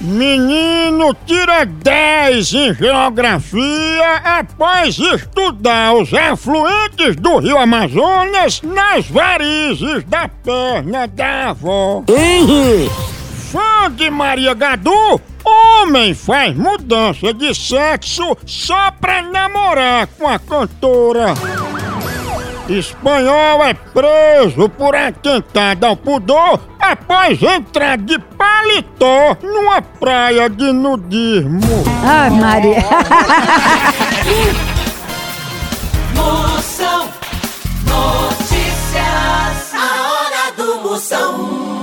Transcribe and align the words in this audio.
Menino 0.00 1.14
tira 1.26 1.66
10 1.66 2.54
em 2.54 2.74
geografia 2.74 4.16
após 4.24 4.98
estudar 4.98 5.92
os 5.94 6.14
afluentes 6.14 7.16
do 7.16 7.36
rio 7.36 7.58
Amazonas 7.58 8.62
nas 8.62 9.06
varizes 9.06 10.02
da 10.04 10.26
perna 10.26 11.06
da 11.06 11.50
avó. 11.50 12.02
Fã 13.52 13.90
de 13.90 14.08
Maria 14.08 14.54
Gadu, 14.54 15.20
homem 15.44 16.14
faz 16.14 16.56
mudança 16.56 17.34
de 17.34 17.54
sexo 17.54 18.38
só 18.46 18.90
pra 18.92 19.20
namorar 19.20 20.06
com 20.18 20.26
a 20.26 20.38
cantora. 20.38 21.34
Espanhol 22.78 23.64
é 23.64 23.74
preso 23.74 24.68
por 24.68 24.94
atentado 24.94 25.84
ao 25.84 25.96
pudor 25.96 26.60
após 26.78 27.42
entrar 27.42 27.98
de 27.98 28.16
paletó 28.18 29.36
numa 29.42 29.82
praia 29.82 30.48
de 30.48 30.72
nudismo. 30.72 31.82
Ai, 32.04 32.30
Maria. 32.30 32.76
Moção 36.14 37.08
Notícias. 37.88 39.74
A 39.74 40.02
hora 40.06 40.52
do 40.56 40.88
Moção. 40.88 41.79